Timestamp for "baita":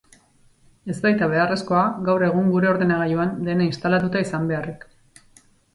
1.03-1.27